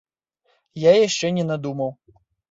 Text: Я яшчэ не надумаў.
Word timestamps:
Я 0.83 0.93
яшчэ 1.07 1.27
не 1.35 1.43
надумаў. 1.49 1.91